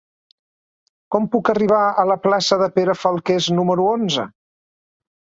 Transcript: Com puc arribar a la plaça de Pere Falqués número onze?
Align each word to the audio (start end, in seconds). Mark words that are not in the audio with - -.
Com 1.15 1.25
puc 1.35 1.49
arribar 1.51 1.81
a 2.03 2.05
la 2.11 2.17
plaça 2.23 2.57
de 2.61 2.69
Pere 2.77 2.95
Falqués 3.01 3.51
número 3.59 3.85
onze? 3.91 4.25